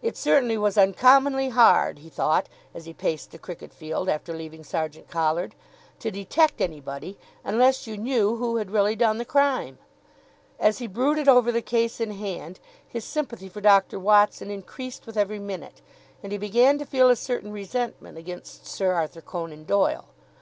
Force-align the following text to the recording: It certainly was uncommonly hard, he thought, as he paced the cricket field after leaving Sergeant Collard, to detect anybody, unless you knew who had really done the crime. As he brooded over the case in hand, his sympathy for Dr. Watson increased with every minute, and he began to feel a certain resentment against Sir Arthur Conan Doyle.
It 0.00 0.16
certainly 0.16 0.56
was 0.56 0.78
uncommonly 0.78 1.48
hard, 1.48 1.98
he 1.98 2.08
thought, 2.08 2.48
as 2.72 2.84
he 2.84 2.92
paced 2.94 3.32
the 3.32 3.38
cricket 3.40 3.72
field 3.74 4.08
after 4.08 4.32
leaving 4.32 4.62
Sergeant 4.62 5.08
Collard, 5.10 5.56
to 5.98 6.12
detect 6.12 6.60
anybody, 6.60 7.18
unless 7.42 7.84
you 7.84 7.98
knew 7.98 8.36
who 8.36 8.58
had 8.58 8.70
really 8.70 8.94
done 8.94 9.18
the 9.18 9.24
crime. 9.24 9.78
As 10.60 10.78
he 10.78 10.86
brooded 10.86 11.26
over 11.28 11.50
the 11.50 11.62
case 11.62 12.00
in 12.00 12.12
hand, 12.12 12.60
his 12.88 13.04
sympathy 13.04 13.48
for 13.48 13.60
Dr. 13.60 13.98
Watson 13.98 14.52
increased 14.52 15.04
with 15.04 15.16
every 15.16 15.40
minute, 15.40 15.82
and 16.22 16.30
he 16.30 16.38
began 16.38 16.78
to 16.78 16.86
feel 16.86 17.10
a 17.10 17.16
certain 17.16 17.50
resentment 17.50 18.16
against 18.16 18.68
Sir 18.68 18.92
Arthur 18.92 19.20
Conan 19.20 19.64
Doyle. 19.64 20.04